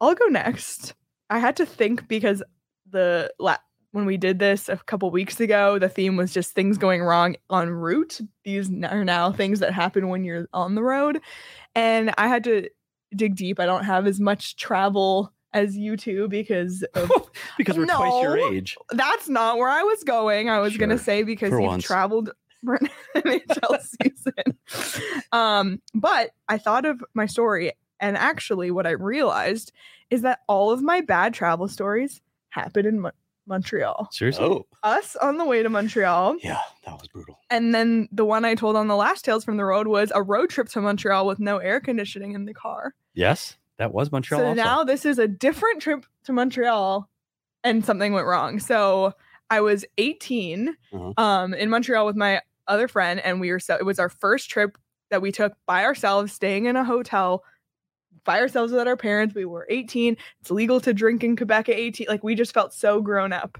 [0.00, 0.94] I'll go next.
[1.30, 2.42] I had to think because
[2.90, 3.56] the la-
[3.94, 7.36] when we did this a couple weeks ago, the theme was just things going wrong
[7.52, 8.20] en route.
[8.42, 11.20] These are now things that happen when you're on the road,
[11.76, 12.68] and I had to
[13.14, 13.60] dig deep.
[13.60, 17.08] I don't have as much travel as you two because of
[17.56, 18.76] because we're twice your age.
[18.90, 20.50] that's not where I was going.
[20.50, 21.84] I was gonna say because For you've once.
[21.84, 22.30] traveled
[22.64, 25.22] for an NHL season.
[25.30, 29.70] Um, but I thought of my story, and actually, what I realized
[30.10, 33.00] is that all of my bad travel stories happen in
[33.46, 34.08] Montreal.
[34.12, 34.44] Seriously?
[34.44, 37.38] Oh, Us on the way to Montreal, yeah, that was brutal.
[37.50, 40.22] and then the one I told on the last Tales from the Road was a
[40.22, 42.94] road trip to Montreal with no air conditioning in the car.
[43.14, 44.40] Yes, that was Montreal.
[44.40, 44.62] So also.
[44.62, 47.08] now this is a different trip to Montreal,
[47.62, 48.58] and something went wrong.
[48.58, 49.12] So
[49.50, 51.12] I was 18, Uh-huh.
[51.22, 54.48] um, in Montreal with my other friend, and we were so it was our first
[54.50, 54.78] trip
[55.10, 57.44] that we took by ourselves, staying in a hotel
[58.24, 59.34] by ourselves without our parents.
[59.34, 60.16] We were 18.
[60.40, 62.06] It's legal to drink in Quebec at 18.
[62.08, 63.58] Like we just felt so grown up.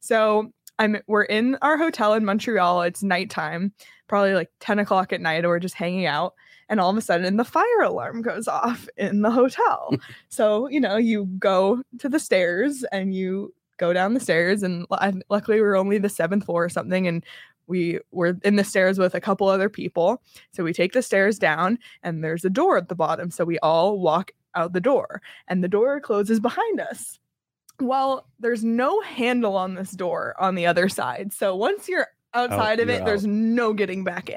[0.00, 2.82] So I'm we're in our hotel in Montreal.
[2.82, 3.72] It's nighttime,
[4.08, 6.34] probably like 10 o'clock at night, we're just hanging out.
[6.68, 9.94] And all of a sudden, the fire alarm goes off in the hotel.
[10.28, 14.62] so, you know, you go to the stairs and you go down the stairs.
[14.62, 14.86] And
[15.28, 17.06] luckily, we were only the seventh floor or something.
[17.06, 17.24] And
[17.72, 20.22] we were in the stairs with a couple other people.
[20.52, 23.30] So we take the stairs down, and there's a door at the bottom.
[23.30, 27.18] So we all walk out the door, and the door closes behind us.
[27.80, 31.32] Well, there's no handle on this door on the other side.
[31.32, 34.36] So once you're outside of you're it, oh, there's no getting back in.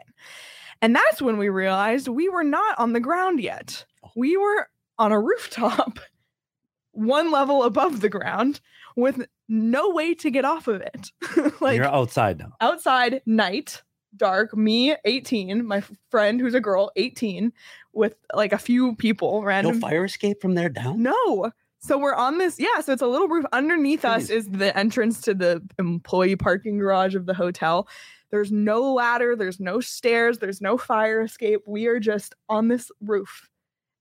[0.82, 3.84] And that's when we realized we were not on the ground yet.
[4.16, 6.00] We were on a rooftop,
[6.92, 8.62] one level above the ground,
[8.96, 11.12] with no way to get off of it.
[11.62, 12.54] like You're outside now.
[12.62, 13.84] outside, night,
[14.16, 17.52] dark, me, 18, my friend who's a girl, 18,
[17.94, 19.80] with like a few people No random.
[19.80, 21.02] fire escape from there down?
[21.04, 21.52] No.
[21.80, 22.80] So we're on this, yeah.
[22.82, 23.46] So it's a little roof.
[23.54, 27.88] Underneath us is the entrance to the employee parking garage of the hotel.
[28.32, 31.62] There's no ladder, there's no stairs, there's no fire escape.
[31.68, 33.50] We are just on this roof.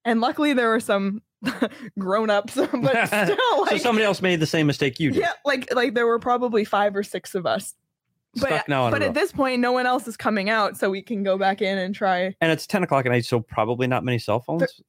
[0.06, 1.22] And luckily there were some
[1.98, 2.66] grown-ups, but
[3.06, 5.20] still Like, so somebody else made the same mistake you did.
[5.20, 7.74] yeah, like like there were probably five or six of us.
[8.36, 11.02] But, Stuck now but at this point, no one else is coming out, so we
[11.02, 12.34] can go back in and try.
[12.40, 14.80] and it's 10 o'clock at night, so probably not many cell phones.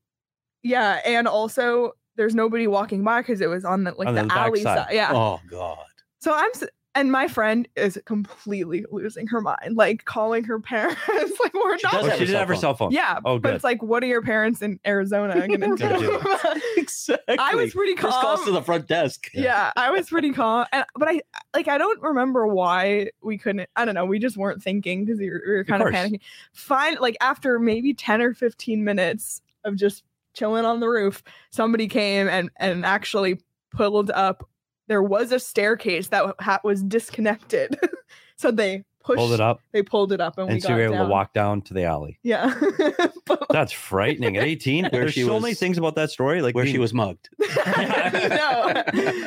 [0.64, 4.24] Yeah, and also there's nobody walking by because it was on the like On the,
[4.24, 4.88] the alley backside.
[4.88, 4.96] side.
[4.96, 5.12] Yeah.
[5.14, 5.78] Oh God.
[6.22, 6.50] So I'm
[6.96, 11.00] and my friend is completely losing her mind, like calling her parents.
[11.44, 11.92] like we're She not.
[11.92, 12.92] does Oh, she did cell have her cell phone.
[12.92, 16.22] yeah, Oh, but it's like, what are your parents in Arizona going to do do?
[16.78, 17.36] exactly.
[17.38, 18.12] I was pretty calm.
[18.12, 18.54] First calls to calm.
[18.56, 19.30] the front desk.
[19.34, 21.22] yeah, I was pretty calm, and, but I
[21.54, 23.70] like I don't remember why we couldn't.
[23.76, 24.06] I don't know.
[24.06, 25.96] We just weren't thinking because we were, we were kind of course.
[25.96, 26.20] panicking.
[26.54, 30.04] Fine, like after maybe ten or fifteen minutes of just
[30.34, 33.40] chilling on the roof, somebody came and and actually
[33.72, 34.48] pulled up.
[34.88, 37.80] There was a staircase that ha- was disconnected,
[38.38, 40.76] so they pushed Pulled it up, They pulled it up, and, we and so got
[40.76, 41.06] you're able down.
[41.06, 42.20] to walk down to the alley.
[42.24, 42.54] Yeah,
[43.26, 44.38] but That's frightening.
[44.38, 46.42] At 18, there's she so many things about that story.
[46.42, 47.30] Like Where she was mugged.
[47.40, 48.84] no,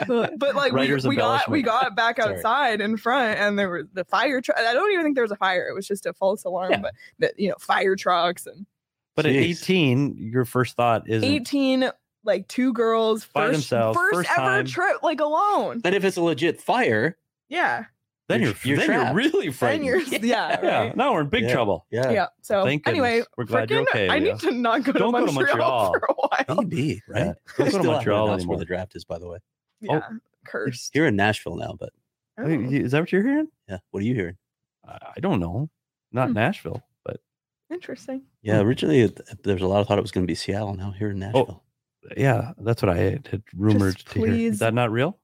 [0.06, 1.64] but, but like we, Writer's we got we embellishment.
[1.64, 2.34] got back Sorry.
[2.36, 4.58] outside in front, and there was the fire truck.
[4.58, 6.72] I don't even think there was a fire; it was just a false alarm.
[6.72, 6.80] Yeah.
[6.80, 8.66] But the, you know, fire trucks and
[9.16, 9.62] But at Jeez.
[9.62, 11.90] 18, your first thought is eighteen,
[12.28, 14.66] like two girls, By first, themselves, first, first ever time.
[14.66, 15.80] trip, like alone.
[15.84, 17.16] And if it's a legit fire,
[17.48, 17.86] Yeah,
[18.28, 19.16] then You're- you're, you're then you're trapped.
[19.16, 19.84] really then frightened.
[19.86, 20.20] you're yeah,
[20.62, 20.96] yeah, right.
[20.96, 21.52] now we're in big Yeah.
[21.52, 21.86] trouble.
[21.90, 22.26] yeah, Yeah.
[22.42, 23.22] So Thank anyway.
[23.36, 25.92] We're glad you're okay, I need to not go, Don't to, go to Montreal Montreal.
[25.98, 26.14] for a
[26.54, 26.62] while.
[26.62, 27.26] maybe right.
[27.26, 27.32] Yeah.
[27.32, 29.38] They Don't go to still haven't Montreal announced where the draft is, by the way.
[29.80, 30.00] Yeah,
[30.46, 30.94] cursed.
[30.94, 31.90] You're in Nashville now, but
[32.40, 33.48] Oh, Is that what you're hearing?
[33.68, 34.36] yeah, what are you hearing?
[34.86, 35.70] I I don't know.
[36.12, 36.34] Not Hmm.
[36.34, 37.20] Nashville, but
[37.70, 38.22] interesting.
[38.42, 40.74] Yeah, originally it, there was a lot of thought it was going to be Seattle.
[40.74, 41.64] Now here in Nashville,
[42.16, 44.32] yeah, that's what I had, had rumored to hear.
[44.32, 45.18] Is that not real?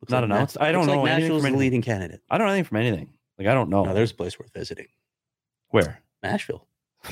[0.00, 0.56] Looks not like Na- announced?
[0.60, 2.20] I don't looks know Like anything Nashville's from the leading candidate.
[2.30, 3.10] I don't know anything from anything.
[3.38, 4.86] Like I don't know No, there's a place worth visiting.
[5.68, 6.00] where.
[6.22, 6.66] Nashville.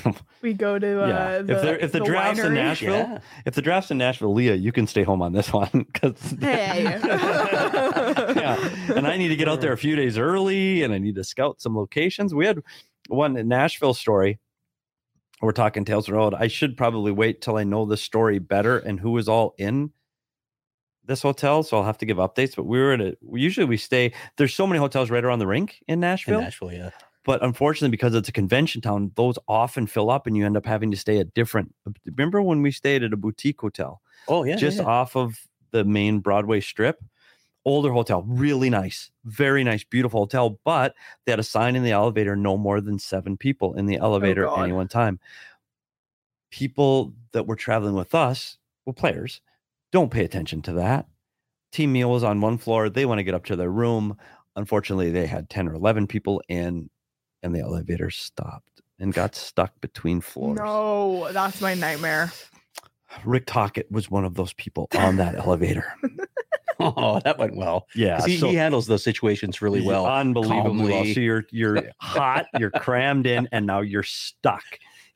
[0.42, 1.42] We go to uh, Yeah.
[1.42, 2.54] the, If they're- if the draft's in.
[2.54, 3.18] Nashville- Yeah.
[3.44, 6.84] If the draft's in Nashville, Leah, you can stay home on this one because Hey.
[7.04, 8.56] yeah,
[8.94, 11.24] and I need to get out there a few days early, and I need to
[11.24, 12.34] scout some locations.
[12.34, 12.58] We had
[13.08, 14.38] one in Nashville story.
[15.40, 16.34] We're talking Tales of the Road.
[16.34, 19.90] I should probably wait till I know the story better and who is all in
[21.04, 22.54] this hotel, so I'll have to give updates.
[22.54, 23.16] But we were at a.
[23.32, 24.12] Usually we stay.
[24.36, 26.90] There's so many hotels right around the rink in In Nashville, Nashville, yeah.
[27.24, 30.66] but unfortunately, because it's a convention town, those often fill up, and you end up
[30.66, 31.74] having to stay at different.
[32.04, 34.02] Remember when we stayed at a boutique hotel?
[34.28, 34.56] Oh, yeah.
[34.56, 34.84] just yeah.
[34.84, 37.02] off of the main Broadway strip.
[37.66, 40.58] Older hotel, really nice, very nice, beautiful hotel.
[40.64, 40.94] But
[41.24, 44.04] they had a sign in the elevator: no more than seven people in the oh,
[44.04, 45.20] elevator at any one time.
[46.50, 49.40] People that were traveling with us, well, players,
[49.92, 51.06] don't pay attention to that.
[51.70, 52.88] Team meal was on one floor.
[52.88, 54.16] They want to get up to their room.
[54.56, 56.88] Unfortunately, they had ten or eleven people in,
[57.42, 60.58] and the elevator stopped and got stuck between floors.
[60.58, 62.32] No, that's my nightmare.
[63.24, 65.92] Rick Tocchet was one of those people on that elevator.
[66.82, 67.86] Oh, that went well.
[67.94, 70.06] Yeah, He, so- he handles those situations really well.
[70.06, 71.04] unbelievably well.
[71.04, 74.64] So you're you're hot, you're crammed in, and now you're stuck.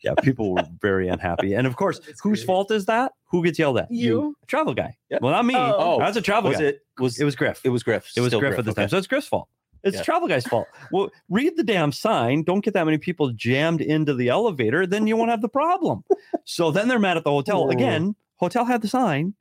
[0.03, 1.55] Yeah, people were very unhappy.
[1.55, 2.47] And of course, That's whose great.
[2.47, 3.13] fault is that?
[3.31, 3.91] Who gets yelled at?
[3.91, 4.37] You.
[4.47, 4.99] travel guy.
[5.09, 5.19] Yeah.
[5.23, 5.55] Well, not me.
[5.57, 5.75] Oh.
[5.79, 6.67] Oh, That's a travel was guy.
[6.67, 6.81] it?
[6.99, 7.63] Was It was Griff.
[7.65, 8.13] It was Griff.
[8.15, 8.91] It was Still Griff at this time.
[8.91, 9.49] So it's Griff's fault.
[9.85, 10.03] It's Yeah.
[10.03, 10.67] travel guy's fault.
[10.91, 12.43] Well, read the damn sign.
[12.43, 14.87] Don't get that many people jammed into the elevator.
[14.87, 16.05] Then you won't have the problem.
[16.45, 18.17] so then they're mad at the hotel again.
[18.37, 19.35] Hotel had the sign,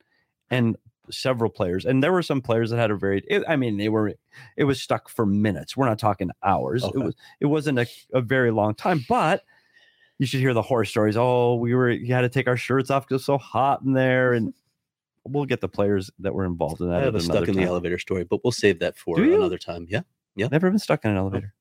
[0.50, 0.76] and
[1.10, 3.22] several players, and there were some players that had a very.
[3.28, 4.14] It, I mean, they were.
[4.56, 5.76] It was stuck for minutes.
[5.76, 6.84] We're not talking hours.
[6.84, 6.98] Okay.
[6.98, 7.14] It was.
[7.40, 9.42] It wasn't a, a very long time, but.
[10.16, 11.16] You should hear the horror stories.
[11.16, 11.90] Oh, we were.
[11.90, 14.54] You had to take our shirts off because it was so hot in there, and
[15.26, 17.00] we'll get the players that were involved in that.
[17.00, 19.58] I have a stuck another in the elevator story, but we'll save that for another
[19.58, 19.88] time.
[19.90, 20.02] Yeah.
[20.36, 21.52] Never been stuck in an elevator.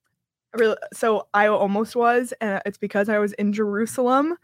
[0.54, 4.38] I really, so I almost was, and it's because I was in Jerusalem,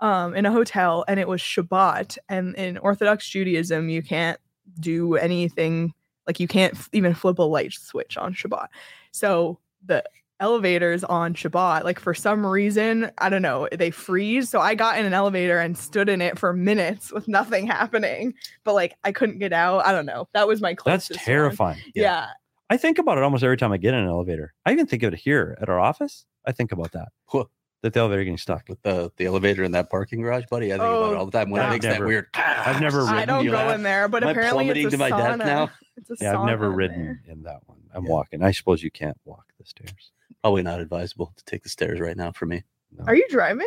[0.00, 2.16] um, in a hotel, and it was Shabbat.
[2.28, 4.38] And in Orthodox Judaism, you can't
[4.78, 5.92] do anything
[6.26, 8.68] like you can't even flip a light switch on Shabbat.
[9.12, 10.04] So the
[10.38, 14.48] elevators on Shabbat, like for some reason, I don't know, they freeze.
[14.48, 18.34] So I got in an elevator and stood in it for minutes with nothing happening,
[18.64, 19.84] but like I couldn't get out.
[19.84, 20.28] I don't know.
[20.32, 21.20] That was my That's closest.
[21.20, 21.24] one.
[21.24, 21.78] terrifying.
[21.94, 22.02] Yeah.
[22.02, 22.26] Yeah.
[22.70, 24.54] I think about it almost every time I get in an elevator.
[24.64, 26.24] I even think of it here at our office.
[26.46, 27.08] I think about that.
[27.26, 27.44] Huh.
[27.82, 28.68] That the elevator getting stuck.
[28.68, 30.66] With the, the elevator in that parking garage, buddy.
[30.66, 32.26] I think about Oh, it all the time when that- it makes that weird.
[32.34, 33.74] I've never I don't you go that.
[33.74, 35.44] in there, but Am apparently plummeting it's a to my death sauna.
[35.46, 35.70] now?
[35.96, 37.22] It's a Yeah, I've never ridden there.
[37.34, 37.78] in that one.
[37.94, 38.10] I'm Yeah.
[38.10, 38.42] walking.
[38.42, 40.12] I suppose you can't walk the stairs.
[40.42, 42.62] Probably not advisable to take the stairs right now for me.
[42.96, 43.04] No.
[43.06, 43.66] Are you driving?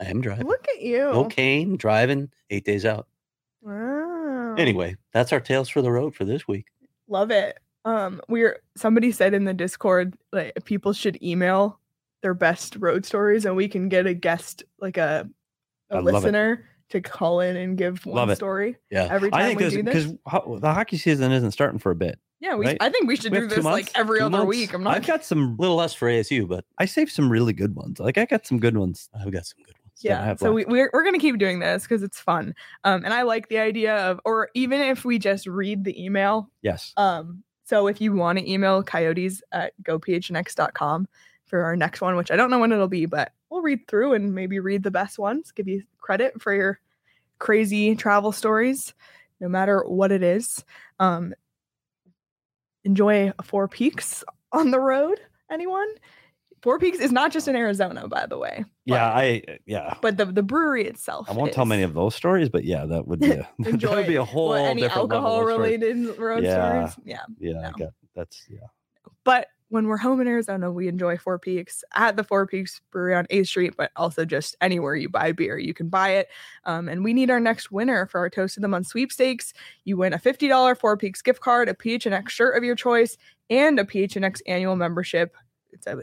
[0.00, 0.46] I am driving.
[0.46, 0.98] Look at you.
[0.98, 3.06] No cane, driving, eight days out.
[3.62, 4.56] Wow.
[4.58, 6.66] Anyway, that's our tales for the road for this week.
[7.08, 7.58] love it.
[7.84, 11.78] Um, we're somebody said in the Discord like people should email
[12.22, 15.28] their best road stories, and we can get a guest like a,
[15.90, 15.96] it.
[16.04, 18.36] listener to call in and give one Love it.
[18.36, 19.08] story Yeah.
[19.10, 20.06] every time I think we do this.
[20.06, 22.18] because the hockey season isn't starting for a bit.
[22.38, 22.66] Yeah, we.
[22.66, 22.76] right?
[22.80, 24.48] I think we should We do have two this like every Two other months?
[24.48, 24.74] week.
[24.74, 24.94] I'm not.
[24.96, 25.56] I've got some.
[25.58, 27.98] Little less for ASU, but I saved some really good ones.
[27.98, 29.08] Like I got some good ones.
[29.14, 30.00] I've got some good ones.
[30.02, 32.54] that I yeah have so we, we're, we're gonna keep doing this because it's fun
[32.82, 36.50] um and i like the idea of or even if we just read the email
[36.62, 36.92] Yes.
[36.96, 41.06] um so if you want to email coyotes at gophnx.com
[41.46, 44.14] for our next one which i don't know when it'll be but we'll read through
[44.14, 46.80] and maybe read the best ones give you credit for your
[47.38, 48.94] crazy travel stories
[49.40, 50.64] no matter what it is.
[51.00, 51.34] Um
[52.84, 55.20] enjoy four peaks on the road
[55.50, 55.88] anyone
[56.62, 58.94] four peaks is not just in arizona by the way Yeah.
[59.10, 59.42] but- I.
[59.66, 59.94] Yeah.
[60.00, 61.28] but the the brewery itself.
[61.28, 64.06] I won't tell many of those stories, but yeah, that would be a, that would
[64.06, 66.88] be a whole What, any different alcohol related road Yeah.
[66.88, 67.04] stories.
[67.04, 67.90] Yeah, Yeah, No.
[68.14, 68.66] that's yeah.
[69.24, 73.14] but when we're home in Arizona, we enjoy Four Peaks at the Four Peaks Brewery
[73.14, 76.28] on 8th Street, but also just anywhere you buy beer, you can buy it.
[76.66, 79.54] Um, and we need our next winner for our Toast of the Month sweepstakes.
[79.84, 83.16] You win a $50 Four Peaks gift card, a PHNX shirt of your choice,
[83.48, 85.34] and a PHNX annual membership.
[85.72, 86.02] It's a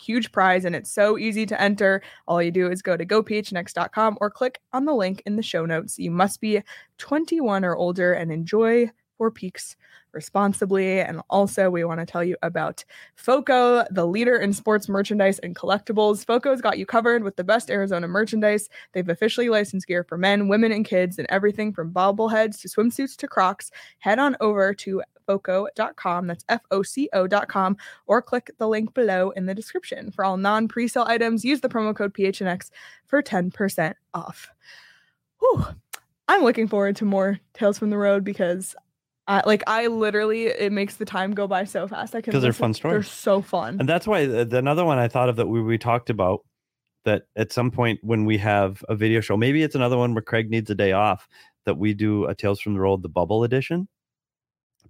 [0.00, 2.02] huge prize and it's so easy to enter.
[2.26, 5.66] All you do is go to gophnx.com or click on the link in the show
[5.66, 5.98] notes.
[5.98, 6.62] You must be
[6.98, 9.76] 21 or older and enjoy Four Peaks
[10.12, 11.00] responsibly.
[11.00, 12.84] And also, we want to tell you about
[13.16, 16.24] FOCO, the leader in sports merchandise and collectibles.
[16.24, 18.68] FOCO's got you covered with the best Arizona merchandise.
[18.92, 23.16] They've officially licensed gear for men, women, and kids, and everything from bobbleheads to swimsuits
[23.18, 23.70] to Crocs.
[23.98, 26.26] Head on over to foco.com.
[26.26, 30.10] That's F O C O.com, or click the link below in the description.
[30.10, 32.70] For all non presale items, use the promo code PHNX
[33.06, 34.48] for 10% off.
[35.40, 35.64] Whew.
[36.28, 38.74] I'm looking forward to more Tales from the Road because
[39.26, 42.14] I like I literally it makes the time go by so fast.
[42.14, 43.78] I can 'Cause they're fun They're so fun.
[43.80, 46.10] And that's why uh, the, the- another one I thought of that we, we talked
[46.10, 46.40] about
[47.04, 50.22] that at some point when we have a video show, maybe it's another one where
[50.22, 51.26] Craig needs a day off,
[51.64, 53.88] that we do a Tales from the Road, the bubble edition,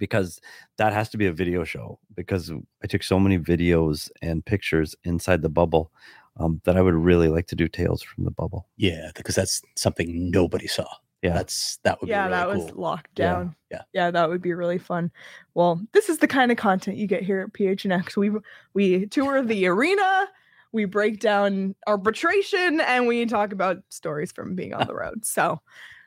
[0.01, 0.41] because
[0.79, 2.51] that has to be a video show because
[2.83, 5.93] I took so many videos and pictures inside the bubble
[6.41, 8.67] um, that I would really like to do Tales from the Bubble.
[8.77, 10.89] Yeah, because that's something nobody saw.
[11.23, 11.35] Yeah.
[11.35, 12.81] That's that would yeah, be that really was cool.
[12.83, 13.57] locked Yeah, down.
[13.71, 13.83] yeah.
[13.93, 15.11] yeah, that would be really fun.
[15.55, 18.17] Well, this is the kind of content you get here at PHNX.
[18.17, 18.31] We
[18.73, 20.29] we tour the arena,
[20.73, 25.27] we break down arbitration, and we talk about stories from being on the road.
[25.27, 25.61] So,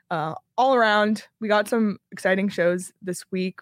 [0.09, 3.59] uh, all around, we got some exciting shows this week.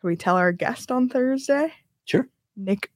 [0.00, 1.72] Can we tell our guest on Thursday?
[2.04, 2.26] Sure.
[2.56, 2.90] Nick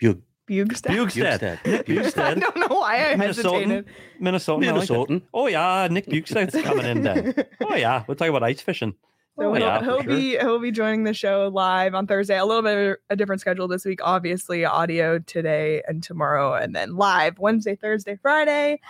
[0.00, 0.90] Bug- Bjugstad.
[0.90, 1.64] Bjugstad.
[1.64, 3.20] Nick I don't know why I Minnesotan?
[3.20, 3.84] hesitated.
[4.18, 4.66] Minnesota.
[4.66, 4.94] I like that.
[4.94, 5.22] Minnesotan.
[5.32, 5.86] Oh, yeah.
[5.90, 7.34] Nick Bjugstad's coming in then.
[7.60, 8.02] Oh, yeah.
[8.08, 8.94] We'll talk about ice fishing.
[9.38, 10.12] So Oh, he'll, yeah, for he'll sure.
[10.16, 12.36] be he'll be joining the show live on Thursday.
[12.36, 14.64] A little bit of a different schedule this week, obviously.
[14.64, 18.80] Audio today and tomorrow, and then live Wednesday, Thursday, Friday.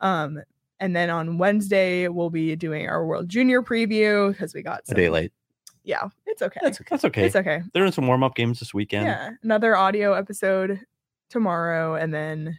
[0.00, 0.40] Um,
[0.80, 4.86] and then on Wednesday we'll be doing our World Junior preview because we got A
[4.86, 5.32] some, day late.
[5.86, 6.58] Yeah, it's okay.
[6.62, 6.88] That's okay.
[6.90, 7.24] That's okay.
[7.26, 7.62] It's okay.
[7.72, 9.06] They're in some warm up games this weekend.
[9.06, 10.80] Yeah, another audio episode
[11.30, 12.58] tomorrow, and then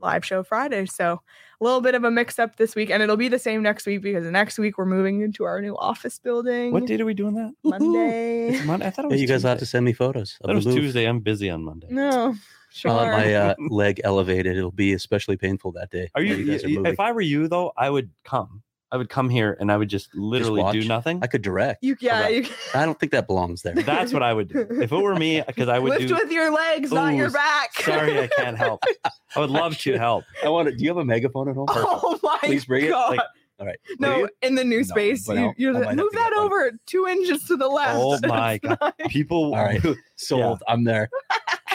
[0.00, 0.86] live show Friday.
[0.86, 1.20] So
[1.60, 3.86] a little bit of a mix up this week, and it'll be the same next
[3.86, 6.70] week because next week we're moving into our new office building.
[6.72, 7.52] What date are we doing that?
[7.64, 8.50] Monday.
[8.50, 8.86] It's Monday.
[8.86, 10.38] I thought it Yeah, was you guys have to send me photos.
[10.40, 11.06] I thought it was Tuesday.
[11.06, 11.88] I'm busy on Monday.
[11.90, 12.36] No,
[12.70, 12.92] sure.
[12.92, 14.56] Uh, my uh, leg elevated.
[14.56, 16.08] It'll be especially painful that day.
[16.14, 16.36] Are you?
[16.36, 18.62] while guys are if I were you though, I would come.
[18.92, 21.20] I would come here and I would just literally do nothing.
[21.22, 21.82] I could direct.
[21.84, 22.48] you yeah, Alright.
[22.48, 23.74] you I don't think that belongs there.
[23.74, 24.66] That's what I would do.
[24.68, 26.14] If it were me, because I would lift do.
[26.14, 27.74] with your legs, not your back.
[27.74, 28.82] Sorry, I can't help.
[29.36, 30.24] I would love to help.
[30.44, 30.74] I want to.
[30.74, 31.66] Do you have a megaphone at home?
[31.70, 33.20] Oh my Please bring it, like-
[33.60, 33.78] All right.
[34.00, 34.28] No, you?
[34.42, 36.46] in the new space, but you, you're the- move to get that one.
[36.46, 38.24] over two inches to the oh left.
[38.24, 38.78] Oh my God.
[38.80, 39.80] not- People, All right.
[40.16, 40.62] Sold.
[40.66, 41.08] I'm there.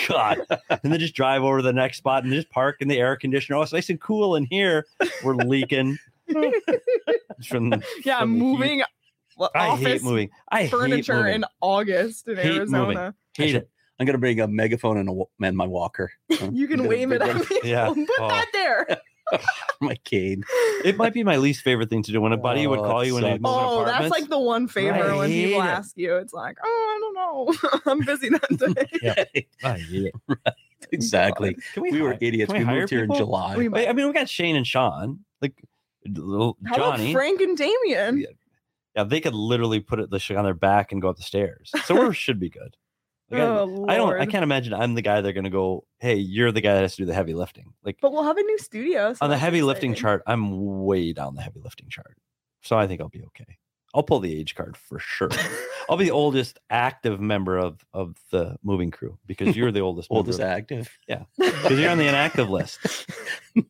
[0.09, 2.99] God, and then just drive over to the next spot and just park in the
[2.99, 3.57] air conditioner.
[3.57, 4.85] Oh, it's nice and cool in here.
[5.23, 5.97] We're leaking.
[7.47, 7.73] from
[8.05, 8.83] yeah, from moving
[9.37, 10.29] well, I hate moving.
[10.49, 11.33] I hate furniture moving.
[11.35, 12.57] in August in Hate moving.
[12.59, 13.15] Arizona.
[13.37, 13.69] I Hate should- it.
[13.99, 16.11] I'm gonna bring a megaphone and a wa- and my walker.
[16.51, 17.69] You can wave it big at one people.
[17.69, 17.87] Yeah.
[17.93, 18.27] Put Oh.
[18.27, 18.87] that there.
[19.81, 20.43] my cane.
[20.83, 23.03] It might be my least favorite thing to do when a buddy would Oh, call
[23.05, 25.65] you when they move Oh, that's like the one favor I when people it.
[25.65, 26.17] ask you.
[26.17, 27.91] It's like, oh, I don't know.
[27.91, 28.99] I'm busy that day.
[29.01, 29.23] Yeah.
[29.63, 30.37] I hate it.
[30.91, 31.57] exactly.
[31.73, 32.51] Can we, We were idiots.
[32.51, 33.13] can We hire moved here in?
[33.15, 33.55] July.
[33.57, 35.53] We- I I mean, we got Shane and Sean, like
[36.07, 37.11] little How Johnny.
[37.11, 38.17] about Frank and Damien?
[38.19, 38.27] Yeah.
[38.95, 41.23] yeah, they could literally put it the sh- on their back and go up the
[41.23, 41.71] stairs.
[41.85, 42.75] So we should be good.
[43.31, 44.13] Like, I- oh, I don't.
[44.21, 45.85] I can't imagine I'm the guy they're gonna go.
[45.99, 47.73] Hey, you're the guy that has to do the heavy lifting.
[47.83, 49.13] Like But we'll have a new studio.
[49.13, 52.17] so on the heavy lifting chart, I'm way down the heavy lifting chart.
[52.61, 53.57] So I think I'll be okay.
[53.95, 55.29] I'll pull the age card for sure.
[55.89, 60.09] I'll be the oldest active member of of the moving crew because you're the oldest.
[60.11, 60.89] member Oldest of- active.
[61.07, 62.79] Yeah, because you're on the inactive list.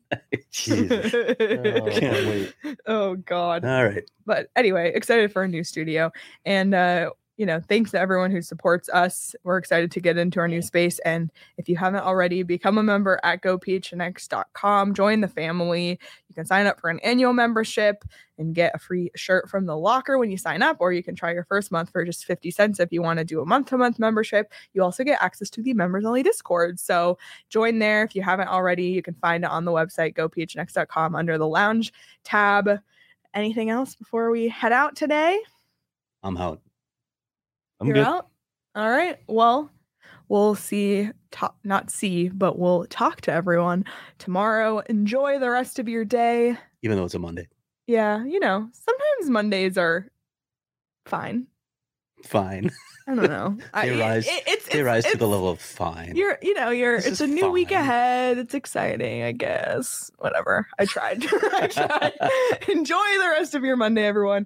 [0.50, 1.10] Jesus.
[1.38, 2.54] Can't wait.
[2.86, 3.64] oh God.
[3.64, 4.02] All right.
[4.24, 6.10] but anyway, excited for a new studio.
[6.44, 9.34] And uh, you know, thanks to everyone who supports us.
[9.44, 10.98] We're excited to get into our new space.
[11.00, 14.94] And if you haven't already, become a member at gophnx.com.
[14.94, 15.98] Join the family.
[16.28, 18.04] You can sign up for an annual membership
[18.38, 21.14] and get a free shirt from the locker when you sign up, or you can
[21.14, 23.98] try your first month for just 50 cents if you want to do a month-to-month
[23.98, 24.52] membership.
[24.72, 26.80] You also get access to the members only Discord.
[26.80, 27.18] So
[27.48, 28.84] join there if you haven't already.
[28.84, 31.92] You can find it on the website, gophnx.com under the lounge
[32.24, 32.80] tab.
[33.34, 35.38] Anything else before we head out today?
[36.22, 36.60] I'm out.
[37.80, 38.06] I'm You're good.
[38.06, 38.28] out.
[38.74, 39.18] All right.
[39.26, 39.70] Well,
[40.28, 41.10] we'll see.
[41.30, 43.84] Talk, not see, but we'll talk to everyone
[44.18, 44.78] tomorrow.
[44.88, 46.56] Enjoy the rest of your day.
[46.82, 47.48] Even though it's a Monday.
[47.86, 50.08] Yeah, you know, sometimes Mondays are
[51.04, 51.46] fine.
[52.24, 52.70] Fine.
[53.06, 53.56] I don't know.
[53.74, 56.16] I, They it- rise- it- it's, They it's- rise to the level of fine.
[56.16, 56.96] You're, you know, you're.
[56.96, 58.38] This it's a new week ahead.
[58.38, 60.10] It's exciting, I guess.
[60.18, 60.66] Whatever.
[60.78, 61.24] I tried.
[61.52, 62.12] I tried.
[62.68, 64.44] Enjoy the rest of your Monday, everyone.